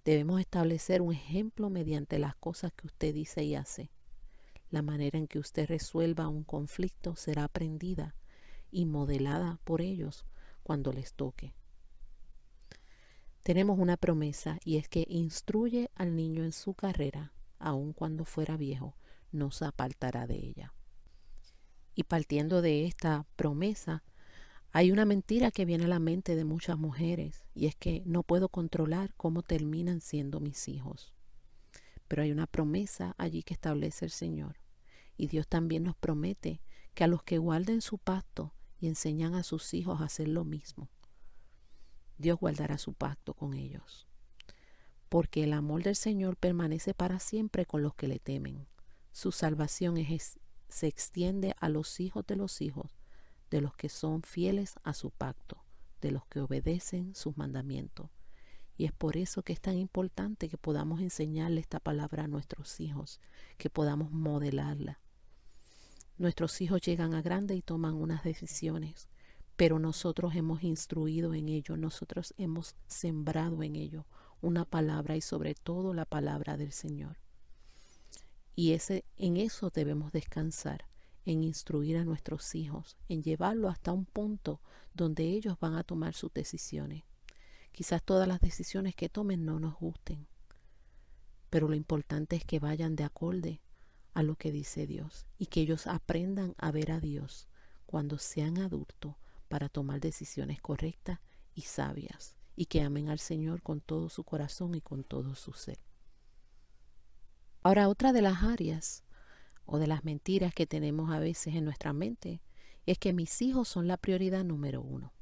Debemos 0.04 0.40
establecer 0.40 1.00
un 1.00 1.14
ejemplo 1.14 1.70
mediante 1.70 2.18
las 2.18 2.36
cosas 2.36 2.72
que 2.72 2.86
usted 2.86 3.14
dice 3.14 3.42
y 3.42 3.54
hace. 3.54 3.90
La 4.70 4.82
manera 4.82 5.18
en 5.18 5.26
que 5.26 5.38
usted 5.38 5.66
resuelva 5.66 6.28
un 6.28 6.44
conflicto 6.44 7.16
será 7.16 7.44
aprendida 7.44 8.14
y 8.70 8.84
modelada 8.84 9.60
por 9.64 9.80
ellos 9.80 10.26
cuando 10.62 10.92
les 10.92 11.14
toque. 11.14 11.54
Tenemos 13.42 13.78
una 13.78 13.96
promesa 13.96 14.58
y 14.64 14.76
es 14.76 14.88
que 14.88 15.06
instruye 15.08 15.90
al 15.94 16.16
niño 16.16 16.44
en 16.44 16.52
su 16.52 16.74
carrera, 16.74 17.32
aun 17.58 17.92
cuando 17.92 18.24
fuera 18.24 18.56
viejo, 18.56 18.96
no 19.32 19.50
se 19.50 19.64
apartará 19.64 20.26
de 20.26 20.36
ella. 20.36 20.74
Y 21.94 22.04
partiendo 22.04 22.62
de 22.62 22.86
esta 22.86 23.26
promesa, 23.36 24.02
hay 24.76 24.90
una 24.90 25.04
mentira 25.04 25.52
que 25.52 25.64
viene 25.64 25.84
a 25.84 25.88
la 25.88 26.00
mente 26.00 26.34
de 26.34 26.44
muchas 26.44 26.76
mujeres 26.76 27.46
y 27.54 27.66
es 27.66 27.76
que 27.76 28.02
no 28.06 28.24
puedo 28.24 28.48
controlar 28.48 29.14
cómo 29.14 29.42
terminan 29.42 30.00
siendo 30.00 30.40
mis 30.40 30.66
hijos. 30.66 31.12
Pero 32.08 32.22
hay 32.22 32.32
una 32.32 32.48
promesa 32.48 33.14
allí 33.16 33.44
que 33.44 33.54
establece 33.54 34.04
el 34.04 34.10
Señor. 34.10 34.56
Y 35.16 35.28
Dios 35.28 35.46
también 35.46 35.84
nos 35.84 35.94
promete 35.94 36.60
que 36.92 37.04
a 37.04 37.06
los 37.06 37.22
que 37.22 37.38
guarden 37.38 37.82
su 37.82 37.98
pacto 37.98 38.52
y 38.80 38.88
enseñan 38.88 39.36
a 39.36 39.44
sus 39.44 39.74
hijos 39.74 40.00
a 40.00 40.06
hacer 40.06 40.26
lo 40.26 40.44
mismo. 40.44 40.88
Dios 42.18 42.40
guardará 42.40 42.76
su 42.76 42.94
pacto 42.94 43.32
con 43.32 43.54
ellos. 43.54 44.08
Porque 45.08 45.44
el 45.44 45.52
amor 45.52 45.84
del 45.84 45.94
Señor 45.94 46.36
permanece 46.36 46.94
para 46.94 47.20
siempre 47.20 47.64
con 47.64 47.82
los 47.82 47.94
que 47.94 48.08
le 48.08 48.18
temen. 48.18 48.66
Su 49.12 49.30
salvación 49.30 49.94
se 50.68 50.86
extiende 50.88 51.54
a 51.60 51.68
los 51.68 52.00
hijos 52.00 52.26
de 52.26 52.34
los 52.34 52.60
hijos, 52.60 52.90
de 53.54 53.60
los 53.60 53.76
que 53.76 53.88
son 53.88 54.22
fieles 54.22 54.74
a 54.82 54.94
su 54.94 55.10
pacto, 55.10 55.64
de 56.00 56.10
los 56.10 56.26
que 56.26 56.40
obedecen 56.40 57.14
sus 57.14 57.36
mandamientos. 57.36 58.10
Y 58.76 58.84
es 58.84 58.92
por 58.92 59.16
eso 59.16 59.42
que 59.44 59.52
es 59.52 59.60
tan 59.60 59.78
importante 59.78 60.48
que 60.48 60.58
podamos 60.58 61.00
enseñarle 61.00 61.60
esta 61.60 61.78
palabra 61.78 62.24
a 62.24 62.28
nuestros 62.28 62.80
hijos, 62.80 63.20
que 63.56 63.70
podamos 63.70 64.10
modelarla, 64.10 64.98
Nuestros 66.16 66.60
hijos 66.60 66.80
llegan 66.80 67.12
a 67.14 67.22
grande 67.22 67.56
y 67.56 67.62
toman 67.62 67.94
unas 67.94 68.22
decisiones, 68.22 69.08
pero 69.56 69.80
nosotros 69.80 70.36
hemos 70.36 70.62
instruido 70.62 71.34
en 71.34 71.48
ello, 71.48 71.76
nosotros 71.76 72.34
hemos 72.38 72.76
sembrado 72.86 73.64
en 73.64 73.74
ello 73.74 74.06
una 74.40 74.64
palabra 74.64 75.16
y 75.16 75.20
sobre 75.20 75.56
todo 75.56 75.92
la 75.92 76.04
palabra 76.04 76.56
del 76.56 76.70
Señor. 76.70 77.16
Y 78.54 78.74
ese, 78.74 79.04
en 79.16 79.36
eso 79.36 79.70
debemos 79.70 80.12
descansar, 80.12 80.86
en 81.24 81.42
instruir 81.42 81.96
a 81.96 82.04
nuestros 82.04 82.54
hijos, 82.54 82.96
en 83.08 83.22
llevarlo 83.22 83.68
hasta 83.68 83.92
un 83.92 84.04
punto 84.04 84.60
donde 84.92 85.24
ellos 85.24 85.58
van 85.58 85.74
a 85.74 85.84
tomar 85.84 86.14
sus 86.14 86.32
decisiones. 86.32 87.04
Quizás 87.72 88.02
todas 88.02 88.28
las 88.28 88.40
decisiones 88.40 88.94
que 88.94 89.08
tomen 89.08 89.44
no 89.44 89.58
nos 89.58 89.74
gusten, 89.76 90.26
pero 91.50 91.68
lo 91.68 91.74
importante 91.74 92.36
es 92.36 92.44
que 92.44 92.58
vayan 92.58 92.96
de 92.96 93.04
acorde 93.04 93.60
a 94.12 94.22
lo 94.22 94.36
que 94.36 94.52
dice 94.52 94.86
Dios 94.86 95.26
y 95.38 95.46
que 95.46 95.60
ellos 95.60 95.86
aprendan 95.86 96.54
a 96.58 96.70
ver 96.70 96.92
a 96.92 97.00
Dios 97.00 97.48
cuando 97.86 98.18
sean 98.18 98.58
adultos 98.58 99.14
para 99.48 99.68
tomar 99.68 100.00
decisiones 100.00 100.60
correctas 100.60 101.20
y 101.54 101.62
sabias 101.62 102.36
y 102.56 102.66
que 102.66 102.82
amen 102.82 103.08
al 103.08 103.18
Señor 103.18 103.62
con 103.62 103.80
todo 103.80 104.08
su 104.08 104.24
corazón 104.24 104.74
y 104.74 104.80
con 104.80 105.04
todo 105.04 105.34
su 105.34 105.52
ser. 105.52 105.78
Ahora, 107.62 107.88
otra 107.88 108.12
de 108.12 108.20
las 108.20 108.42
áreas 108.42 109.03
o 109.66 109.78
de 109.78 109.86
las 109.86 110.04
mentiras 110.04 110.54
que 110.54 110.66
tenemos 110.66 111.10
a 111.10 111.18
veces 111.18 111.54
en 111.54 111.64
nuestra 111.64 111.92
mente 111.92 112.40
es 112.86 112.98
que 112.98 113.12
mis 113.12 113.40
hijos 113.42 113.68
son 113.68 113.88
la 113.88 113.96
prioridad 113.96 114.44
número 114.44 114.82
uno. 114.82 115.12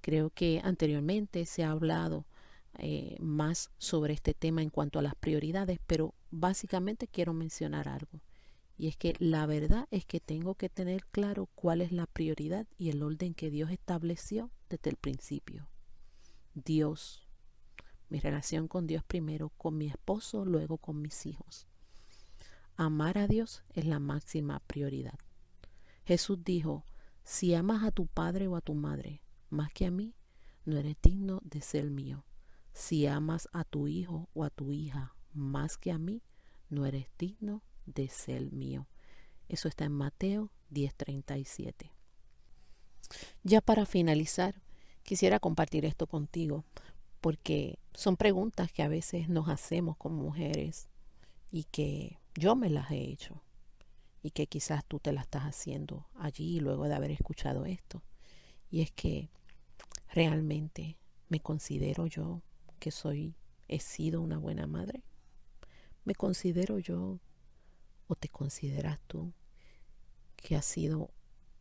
Creo 0.00 0.30
que 0.30 0.60
anteriormente 0.64 1.46
se 1.46 1.64
ha 1.64 1.70
hablado 1.70 2.26
eh, 2.78 3.16
más 3.20 3.70
sobre 3.78 4.14
este 4.14 4.34
tema 4.34 4.62
en 4.62 4.70
cuanto 4.70 4.98
a 4.98 5.02
las 5.02 5.14
prioridades, 5.14 5.78
pero 5.86 6.14
básicamente 6.30 7.08
quiero 7.08 7.32
mencionar 7.32 7.88
algo. 7.88 8.20
Y 8.76 8.88
es 8.88 8.96
que 8.96 9.14
la 9.18 9.44
verdad 9.44 9.86
es 9.90 10.06
que 10.06 10.20
tengo 10.20 10.54
que 10.54 10.70
tener 10.70 11.04
claro 11.06 11.48
cuál 11.54 11.82
es 11.82 11.92
la 11.92 12.06
prioridad 12.06 12.66
y 12.78 12.88
el 12.88 13.02
orden 13.02 13.34
que 13.34 13.50
Dios 13.50 13.70
estableció 13.70 14.50
desde 14.70 14.90
el 14.90 14.96
principio. 14.96 15.68
Dios, 16.54 17.26
mi 18.08 18.20
relación 18.20 18.68
con 18.68 18.86
Dios 18.86 19.04
primero, 19.04 19.50
con 19.58 19.76
mi 19.76 19.88
esposo, 19.88 20.46
luego 20.46 20.78
con 20.78 21.02
mis 21.02 21.26
hijos. 21.26 21.66
Amar 22.82 23.18
a 23.18 23.28
Dios 23.28 23.62
es 23.74 23.84
la 23.84 23.98
máxima 23.98 24.60
prioridad. 24.60 25.18
Jesús 26.06 26.42
dijo, 26.42 26.86
si 27.24 27.52
amas 27.52 27.84
a 27.84 27.90
tu 27.90 28.06
padre 28.06 28.48
o 28.48 28.56
a 28.56 28.62
tu 28.62 28.72
madre 28.72 29.20
más 29.50 29.70
que 29.70 29.84
a 29.84 29.90
mí, 29.90 30.14
no 30.64 30.78
eres 30.78 30.96
digno 31.02 31.42
de 31.44 31.60
ser 31.60 31.90
mío. 31.90 32.24
Si 32.72 33.06
amas 33.06 33.50
a 33.52 33.64
tu 33.64 33.86
hijo 33.86 34.30
o 34.32 34.44
a 34.44 34.48
tu 34.48 34.72
hija 34.72 35.14
más 35.34 35.76
que 35.76 35.92
a 35.92 35.98
mí, 35.98 36.22
no 36.70 36.86
eres 36.86 37.08
digno 37.18 37.62
de 37.84 38.08
ser 38.08 38.50
mío. 38.50 38.88
Eso 39.50 39.68
está 39.68 39.84
en 39.84 39.92
Mateo 39.92 40.50
10:37. 40.70 41.92
Ya 43.42 43.60
para 43.60 43.84
finalizar, 43.84 44.62
quisiera 45.02 45.38
compartir 45.38 45.84
esto 45.84 46.06
contigo, 46.06 46.64
porque 47.20 47.78
son 47.92 48.16
preguntas 48.16 48.72
que 48.72 48.82
a 48.82 48.88
veces 48.88 49.28
nos 49.28 49.50
hacemos 49.50 49.98
como 49.98 50.22
mujeres 50.22 50.89
y 51.50 51.64
que 51.64 52.18
yo 52.34 52.56
me 52.56 52.70
las 52.70 52.90
he 52.90 53.00
hecho 53.00 53.42
y 54.22 54.30
que 54.30 54.46
quizás 54.46 54.84
tú 54.84 55.00
te 55.00 55.12
las 55.12 55.24
estás 55.24 55.42
haciendo 55.42 56.06
allí 56.14 56.60
luego 56.60 56.86
de 56.86 56.94
haber 56.94 57.10
escuchado 57.10 57.64
esto. 57.64 58.02
Y 58.70 58.82
es 58.82 58.90
que 58.92 59.30
realmente 60.12 60.98
me 61.28 61.40
considero 61.40 62.06
yo 62.06 62.42
que 62.78 62.90
soy, 62.90 63.34
he 63.68 63.80
sido 63.80 64.20
una 64.20 64.38
buena 64.38 64.66
madre? 64.66 65.02
¿Me 66.04 66.14
considero 66.14 66.78
yo 66.78 67.20
o 68.06 68.14
te 68.16 68.28
consideras 68.28 68.98
tú 69.06 69.32
que 70.36 70.56
has 70.56 70.64
sido, 70.64 71.10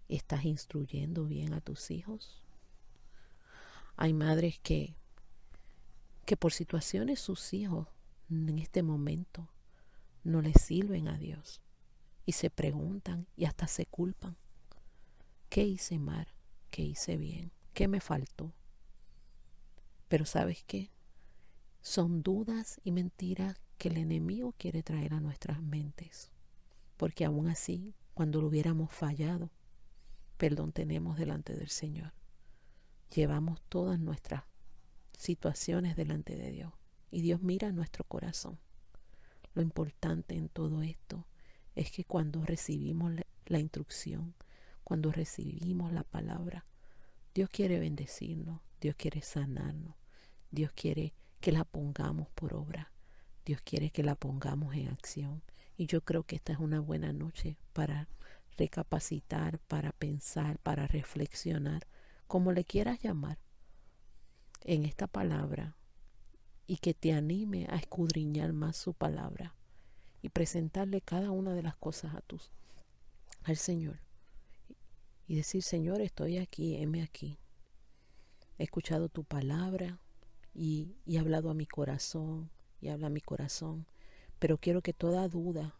estás 0.08 0.46
instruyendo 0.46 1.26
bien 1.26 1.54
a 1.54 1.62
tus 1.62 1.92
hijos? 1.92 2.42
Hay 3.96 4.14
madres 4.14 4.60
que, 4.60 4.96
que 6.26 6.38
por 6.38 6.54
situaciones 6.54 7.20
sus 7.20 7.54
hijos 7.54 7.88
en 8.30 8.60
este 8.60 8.82
momento 8.82 9.50
no 10.30 10.42
les 10.42 10.62
sirven 10.62 11.08
a 11.08 11.18
Dios 11.18 11.62
y 12.26 12.34
se 12.34 12.50
preguntan 12.50 13.28
y 13.36 13.46
hasta 13.46 13.68
se 13.68 13.86
culpan. 13.86 14.38
¿Qué 15.50 15.64
hice 15.64 16.00
mal? 16.00 16.28
¿Qué 16.70 16.84
hice 16.84 17.18
bien? 17.18 17.52
¿Qué 17.74 17.88
me 17.88 18.00
faltó? 18.00 18.54
Pero 20.08 20.26
sabes 20.26 20.64
qué? 20.66 20.92
son 21.82 22.24
dudas 22.24 22.80
y 22.84 22.92
mentiras 22.92 23.56
que 23.78 23.90
el 23.90 23.98
enemigo 23.98 24.54
quiere 24.58 24.84
traer 24.84 25.14
a 25.14 25.20
nuestras 25.20 25.62
mentes. 25.62 26.30
Porque 26.98 27.26
aún 27.26 27.48
así, 27.48 27.96
cuando 28.14 28.42
lo 28.42 28.48
hubiéramos 28.48 28.92
fallado, 28.92 29.50
perdón 30.38 30.72
tenemos 30.72 31.18
delante 31.18 31.56
del 31.56 31.70
Señor. 31.70 32.14
Llevamos 33.14 33.62
todas 33.70 34.00
nuestras 34.00 34.44
situaciones 35.18 35.96
delante 35.96 36.36
de 36.36 36.52
Dios 36.52 36.74
y 37.12 37.22
Dios 37.22 37.42
mira 37.42 37.72
nuestro 37.72 38.04
corazón. 38.04 38.60
Lo 39.54 39.62
importante 39.62 40.36
en 40.36 40.50
todo 40.50 40.84
esto 40.84 41.26
es 41.76 41.92
que 41.92 42.04
cuando 42.04 42.44
recibimos 42.44 43.14
la 43.46 43.60
instrucción, 43.60 44.36
cuando 44.84 45.12
recibimos 45.12 45.92
la 45.92 46.04
palabra, 46.04 46.66
Dios 47.34 47.50
quiere 47.50 47.80
bendecirnos, 47.80 48.62
Dios 48.82 48.96
quiere 48.96 49.22
sanarnos, 49.22 49.96
Dios 50.52 50.72
quiere 50.74 51.14
que 51.40 51.52
la 51.52 51.64
pongamos 51.64 52.28
por 52.30 52.54
obra, 52.54 52.92
Dios 53.46 53.62
quiere 53.62 53.92
que 53.92 54.04
la 54.04 54.16
pongamos 54.16 54.76
en 54.76 54.90
acción. 54.90 55.42
Y 55.78 55.86
yo 55.86 56.02
creo 56.02 56.24
que 56.24 56.36
esta 56.36 56.54
es 56.54 56.60
una 56.60 56.80
buena 56.80 57.14
noche 57.14 57.58
para 57.74 58.10
recapacitar, 58.58 59.60
para 59.60 59.92
pensar, 59.94 60.60
para 60.60 60.88
reflexionar, 60.88 61.88
como 62.28 62.52
le 62.52 62.66
quieras 62.66 63.00
llamar, 63.00 63.40
en 64.62 64.86
esta 64.86 65.08
palabra 65.08 65.76
y 66.70 66.78
que 66.78 66.94
te 66.94 67.14
anime 67.14 67.66
a 67.72 67.78
escudriñar 67.78 68.54
más 68.54 68.78
su 68.78 68.94
palabra 68.94 69.56
y 70.22 70.30
presentarle 70.30 71.02
cada 71.02 71.32
una 71.32 71.56
de 71.56 71.64
las 71.64 71.76
cosas 71.76 72.14
a 72.14 72.22
tus 72.22 72.52
al 73.42 73.58
Señor. 73.58 74.00
Y 75.26 75.36
decir, 75.36 75.64
Señor, 75.64 76.00
estoy 76.00 76.38
aquí, 76.38 76.76
heme 76.76 77.02
aquí. 77.02 77.40
He 78.60 78.66
escuchado 78.66 79.10
tu 79.10 79.24
palabra 79.24 80.00
y, 80.54 80.96
y 81.08 81.16
he 81.16 81.20
hablado 81.20 81.50
a 81.50 81.56
mi 81.56 81.66
corazón 81.66 82.52
y 82.82 82.90
habla 82.90 83.08
a 83.08 83.10
mi 83.10 83.22
corazón, 83.22 83.88
pero 84.38 84.60
quiero 84.60 84.84
que 84.84 84.94
toda 84.94 85.28
duda 85.28 85.74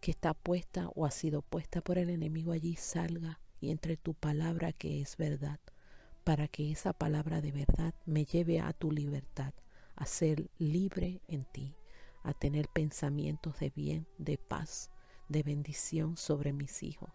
que 0.00 0.10
está 0.10 0.34
puesta 0.34 0.88
o 0.96 1.06
ha 1.06 1.12
sido 1.12 1.42
puesta 1.42 1.80
por 1.80 1.98
el 1.98 2.10
enemigo 2.10 2.50
allí 2.50 2.74
salga 2.74 3.38
y 3.60 3.70
entre 3.70 3.96
tu 3.96 4.14
palabra 4.14 4.72
que 4.72 5.00
es 5.00 5.16
verdad, 5.16 5.60
para 6.24 6.48
que 6.48 6.72
esa 6.72 6.92
palabra 6.92 7.40
de 7.40 7.52
verdad 7.52 7.94
me 8.04 8.24
lleve 8.24 8.58
a 8.58 8.72
tu 8.72 8.90
libertad, 8.90 9.54
a 10.02 10.04
ser 10.04 10.50
libre 10.58 11.22
en 11.28 11.44
ti, 11.44 11.76
a 12.24 12.34
tener 12.34 12.66
pensamientos 12.66 13.60
de 13.60 13.70
bien, 13.70 14.08
de 14.18 14.36
paz, 14.36 14.90
de 15.28 15.44
bendición 15.44 16.16
sobre 16.16 16.52
mis 16.52 16.82
hijos, 16.82 17.12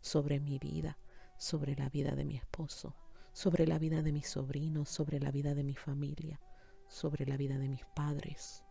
sobre 0.00 0.40
mi 0.40 0.58
vida, 0.58 0.96
sobre 1.36 1.76
la 1.76 1.90
vida 1.90 2.12
de 2.12 2.24
mi 2.24 2.36
esposo, 2.36 2.96
sobre 3.34 3.66
la 3.66 3.78
vida 3.78 4.00
de 4.00 4.12
mis 4.12 4.26
sobrinos, 4.26 4.88
sobre 4.88 5.20
la 5.20 5.30
vida 5.30 5.54
de 5.54 5.64
mi 5.64 5.74
familia, 5.74 6.40
sobre 6.88 7.26
la 7.26 7.36
vida 7.36 7.58
de 7.58 7.68
mis 7.68 7.84
padres. 7.94 8.64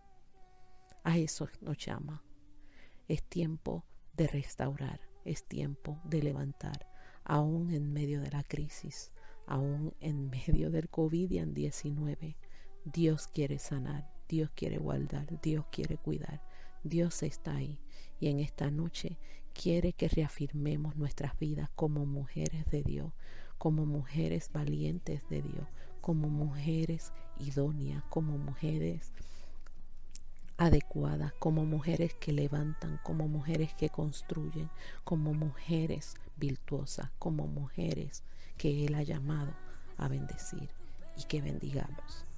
A 1.04 1.20
eso 1.20 1.48
nos 1.62 1.78
llama. 1.78 2.24
Es 3.08 3.22
tiempo 3.22 3.86
de 4.14 4.26
restaurar, 4.26 5.00
es 5.26 5.48
tiempo 5.48 6.02
de 6.06 6.24
levantar, 6.24 6.90
aún 7.24 7.72
en 7.72 7.94
medio 7.94 8.20
de 8.20 8.32
la 8.32 8.42
crisis, 8.42 9.12
aún 9.46 9.94
en 10.00 10.32
medio 10.32 10.72
del 10.72 10.90
COVID-19. 10.90 12.36
Dios 12.86 13.28
quiere 13.28 13.60
sanar, 13.60 14.10
Dios 14.28 14.50
quiere 14.56 14.78
guardar, 14.78 15.28
Dios 15.42 15.66
quiere 15.72 15.98
cuidar, 15.98 16.42
Dios 16.84 17.24
está 17.24 17.56
ahí 17.56 17.80
y 18.20 18.28
en 18.28 18.40
esta 18.40 18.72
noche 18.72 19.18
quiere 19.54 19.94
que 19.94 20.08
reafirmemos 20.08 20.96
nuestras 20.96 21.38
vidas 21.40 21.70
como 21.76 22.06
mujeres 22.06 22.66
de 22.72 22.84
Dios, 22.84 23.12
como 23.58 23.86
mujeres 23.86 24.50
valientes 24.54 25.28
de 25.30 25.42
Dios, 25.42 25.68
como 26.02 26.30
mujeres 26.30 27.12
idóneas, 27.40 28.04
como 28.10 28.38
mujeres 28.38 29.12
adecuadas, 30.58 31.34
como 31.40 31.66
mujeres 31.66 32.14
que 32.16 32.32
levantan, 32.32 33.00
como 33.04 33.28
mujeres 33.28 33.74
que 33.74 33.90
construyen, 33.90 34.70
como 35.04 35.34
mujeres 35.34 36.16
virtuosas, 36.38 37.10
como 37.18 37.48
mujeres 37.48 38.24
que 38.58 38.86
Él 38.86 38.96
ha 38.96 39.04
llamado 39.04 39.54
a 39.98 40.08
bendecir 40.08 40.70
y 41.18 41.24
que 41.24 41.42
bendigamos. 41.42 42.29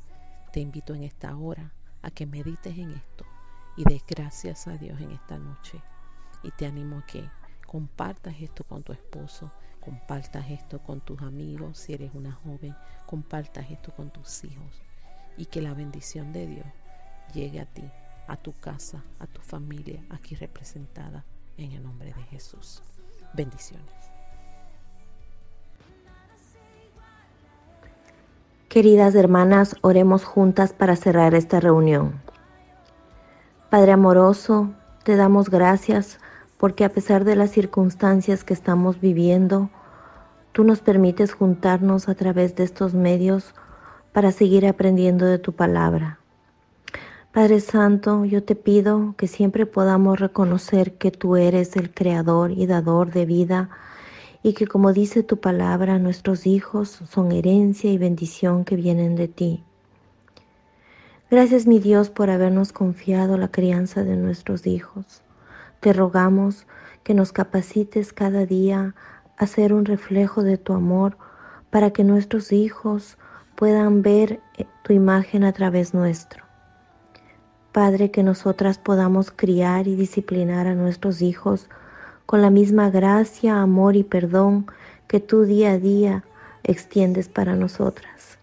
Te 0.51 0.59
invito 0.59 0.93
en 0.93 1.03
esta 1.03 1.35
hora 1.35 1.73
a 2.01 2.11
que 2.11 2.25
medites 2.25 2.77
en 2.77 2.91
esto 2.91 3.25
y 3.77 3.83
des 3.85 4.03
gracias 4.05 4.67
a 4.67 4.77
Dios 4.77 4.99
en 4.99 5.11
esta 5.11 5.37
noche. 5.37 5.81
Y 6.43 6.51
te 6.51 6.65
animo 6.65 6.99
a 6.99 7.05
que 7.05 7.29
compartas 7.65 8.35
esto 8.41 8.65
con 8.65 8.83
tu 8.83 8.91
esposo, 8.91 9.51
compartas 9.79 10.49
esto 10.49 10.79
con 10.79 10.99
tus 10.99 11.21
amigos, 11.21 11.77
si 11.77 11.93
eres 11.93 12.11
una 12.13 12.33
joven, 12.33 12.75
compartas 13.05 13.71
esto 13.71 13.95
con 13.95 14.11
tus 14.11 14.43
hijos 14.43 14.81
y 15.37 15.45
que 15.45 15.61
la 15.61 15.73
bendición 15.73 16.33
de 16.33 16.47
Dios 16.47 16.67
llegue 17.33 17.61
a 17.61 17.65
ti, 17.65 17.89
a 18.27 18.35
tu 18.35 18.51
casa, 18.59 19.03
a 19.19 19.27
tu 19.27 19.41
familia 19.41 20.03
aquí 20.09 20.35
representada 20.35 21.25
en 21.55 21.71
el 21.71 21.83
nombre 21.83 22.13
de 22.13 22.23
Jesús. 22.23 22.83
Bendiciones. 23.33 24.10
Queridas 28.71 29.15
hermanas, 29.15 29.75
oremos 29.81 30.23
juntas 30.23 30.71
para 30.71 30.95
cerrar 30.95 31.35
esta 31.35 31.59
reunión. 31.59 32.21
Padre 33.69 33.91
amoroso, 33.91 34.71
te 35.03 35.17
damos 35.17 35.49
gracias 35.49 36.19
porque 36.57 36.85
a 36.85 36.89
pesar 36.93 37.25
de 37.25 37.35
las 37.35 37.51
circunstancias 37.51 38.45
que 38.45 38.53
estamos 38.53 39.01
viviendo, 39.01 39.69
tú 40.53 40.63
nos 40.63 40.79
permites 40.79 41.33
juntarnos 41.33 42.07
a 42.07 42.15
través 42.15 42.55
de 42.55 42.63
estos 42.63 42.93
medios 42.93 43.53
para 44.13 44.31
seguir 44.31 44.65
aprendiendo 44.65 45.25
de 45.25 45.37
tu 45.37 45.51
palabra. 45.51 46.19
Padre 47.33 47.59
Santo, 47.59 48.23
yo 48.23 48.41
te 48.41 48.55
pido 48.55 49.15
que 49.17 49.27
siempre 49.27 49.65
podamos 49.65 50.17
reconocer 50.17 50.93
que 50.93 51.11
tú 51.11 51.35
eres 51.35 51.75
el 51.75 51.93
creador 51.93 52.51
y 52.51 52.67
dador 52.67 53.11
de 53.11 53.25
vida 53.25 53.69
y 54.43 54.53
que 54.53 54.67
como 54.67 54.93
dice 54.93 55.23
tu 55.23 55.39
palabra, 55.39 55.99
nuestros 55.99 56.47
hijos 56.47 56.89
son 57.09 57.31
herencia 57.31 57.91
y 57.91 57.97
bendición 57.97 58.65
que 58.65 58.75
vienen 58.75 59.15
de 59.15 59.27
ti. 59.27 59.63
Gracias 61.29 61.67
mi 61.67 61.79
Dios 61.79 62.09
por 62.09 62.29
habernos 62.29 62.73
confiado 62.73 63.37
la 63.37 63.49
crianza 63.49 64.03
de 64.03 64.17
nuestros 64.17 64.67
hijos. 64.67 65.21
Te 65.79 65.93
rogamos 65.93 66.67
que 67.03 67.13
nos 67.13 67.31
capacites 67.31 68.13
cada 68.13 68.45
día 68.45 68.95
a 69.37 69.47
ser 69.47 69.73
un 69.73 69.85
reflejo 69.85 70.43
de 70.43 70.57
tu 70.57 70.73
amor 70.73 71.17
para 71.69 71.91
que 71.91 72.03
nuestros 72.03 72.51
hijos 72.51 73.17
puedan 73.55 74.01
ver 74.01 74.41
eh, 74.57 74.65
tu 74.83 74.93
imagen 74.93 75.43
a 75.43 75.53
través 75.53 75.93
nuestro. 75.93 76.43
Padre, 77.71 78.11
que 78.11 78.23
nosotras 78.23 78.77
podamos 78.77 79.31
criar 79.31 79.87
y 79.87 79.95
disciplinar 79.95 80.67
a 80.67 80.75
nuestros 80.75 81.21
hijos 81.21 81.69
con 82.31 82.41
la 82.41 82.49
misma 82.49 82.89
gracia, 82.89 83.61
amor 83.61 83.97
y 83.97 84.03
perdón 84.03 84.65
que 85.09 85.19
tú 85.19 85.41
día 85.41 85.71
a 85.71 85.77
día 85.77 86.23
extiendes 86.63 87.27
para 87.27 87.55
nosotras. 87.55 88.37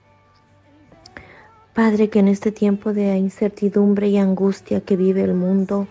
Padre, 1.72 2.10
que 2.10 2.18
en 2.18 2.28
este 2.28 2.52
tiempo 2.52 2.92
de 2.92 3.16
incertidumbre 3.16 4.08
y 4.08 4.18
angustia 4.18 4.82
que 4.82 4.94
vive 4.94 5.24
el 5.24 5.32
mundo, 5.32 5.86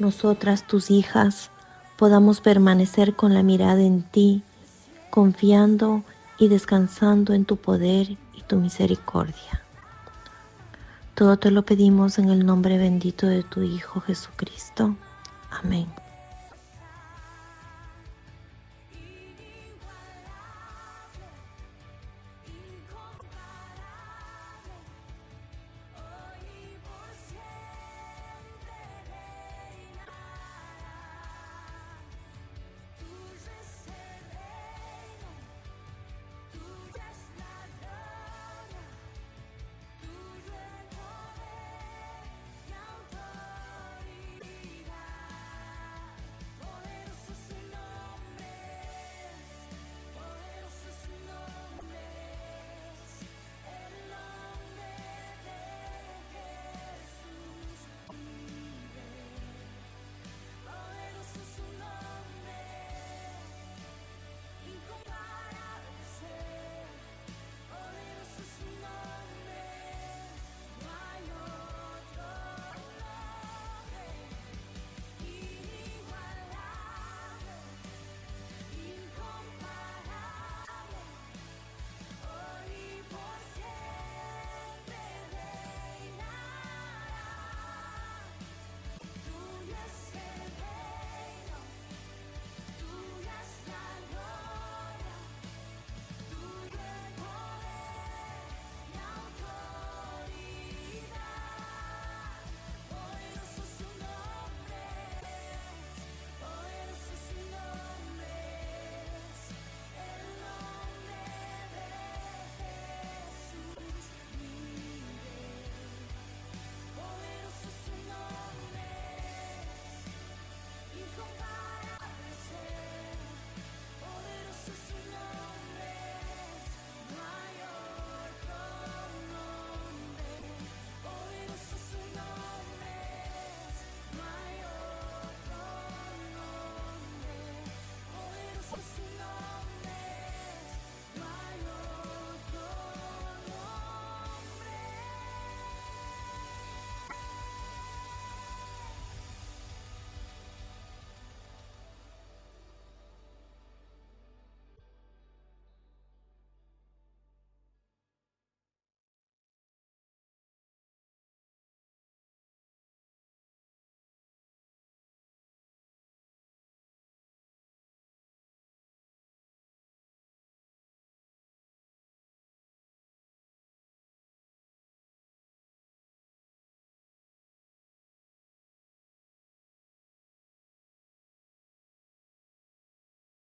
nosotras, 0.00 0.66
tus 0.66 0.90
hijas, 0.90 1.52
podamos 1.96 2.40
permanecer 2.40 3.14
con 3.14 3.32
la 3.32 3.44
mirada 3.44 3.80
en 3.80 4.02
ti, 4.02 4.42
confiando 5.10 6.02
y 6.36 6.48
descansando 6.48 7.32
en 7.32 7.44
tu 7.44 7.58
poder 7.58 8.10
y 8.10 8.42
tu 8.48 8.56
misericordia. 8.56 9.62
Todo 11.14 11.38
te 11.38 11.52
lo 11.52 11.64
pedimos 11.64 12.18
en 12.18 12.28
el 12.28 12.44
nombre 12.44 12.76
bendito 12.76 13.28
de 13.28 13.44
tu 13.44 13.62
Hijo 13.62 14.00
Jesucristo. 14.00 14.96
Amén. 15.52 15.99